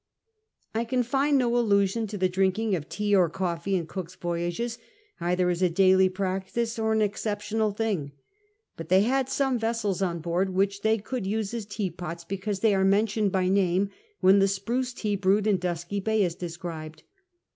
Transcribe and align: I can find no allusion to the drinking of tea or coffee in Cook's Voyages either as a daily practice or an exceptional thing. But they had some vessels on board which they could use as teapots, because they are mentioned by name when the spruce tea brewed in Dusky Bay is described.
I 0.73 0.83
can 0.83 1.03
find 1.03 1.37
no 1.37 1.55
allusion 1.55 2.07
to 2.07 2.17
the 2.17 2.27
drinking 2.27 2.75
of 2.75 2.89
tea 2.89 3.15
or 3.15 3.29
coffee 3.29 3.75
in 3.75 3.85
Cook's 3.85 4.15
Voyages 4.15 4.79
either 5.19 5.47
as 5.51 5.61
a 5.61 5.69
daily 5.69 6.09
practice 6.09 6.79
or 6.79 6.91
an 6.91 7.03
exceptional 7.03 7.69
thing. 7.69 8.11
But 8.75 8.89
they 8.89 9.01
had 9.03 9.29
some 9.29 9.59
vessels 9.59 10.01
on 10.01 10.17
board 10.17 10.49
which 10.55 10.81
they 10.81 10.97
could 10.97 11.27
use 11.27 11.53
as 11.53 11.67
teapots, 11.67 12.23
because 12.23 12.61
they 12.61 12.73
are 12.73 12.83
mentioned 12.83 13.31
by 13.31 13.47
name 13.47 13.91
when 14.21 14.39
the 14.39 14.47
spruce 14.47 14.91
tea 14.91 15.15
brewed 15.15 15.45
in 15.45 15.57
Dusky 15.57 15.99
Bay 15.99 16.23
is 16.23 16.33
described. 16.33 17.03